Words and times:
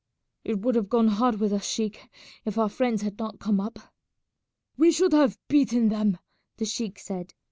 "It 0.43 0.57
would 0.61 0.73
have 0.73 0.89
gone 0.89 1.09
hard 1.09 1.39
with 1.39 1.53
us, 1.53 1.63
sheik, 1.63 2.09
if 2.43 2.57
our 2.57 2.69
friends 2.69 3.03
had 3.03 3.19
not 3.19 3.37
come 3.37 3.59
up." 3.59 3.77
"We 4.75 4.91
should 4.91 5.13
have 5.13 5.37
beaten 5.47 5.89
them," 5.89 6.17
the 6.57 6.65
sheik 6.65 6.97
said. 6.97 7.35